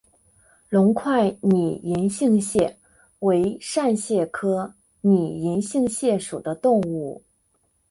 [0.69, 2.75] 隆块拟银杏蟹
[3.19, 7.21] 为扇蟹科拟银杏蟹属的动物。